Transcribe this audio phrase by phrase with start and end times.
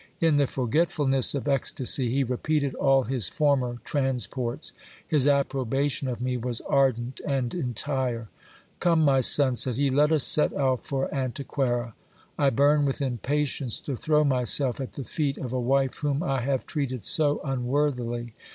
[0.19, 4.73] In the forgetfulness of ecstacy, he repeated all his former transports.
[5.07, 8.27] His approbation of me was ardent and entire.
[8.79, 11.93] Come, my son, said he, let us set out for Antequera.
[12.35, 16.41] I burn with impatience to throw myself at the feet of a wife whom I
[16.41, 18.33] have treated so unworthily.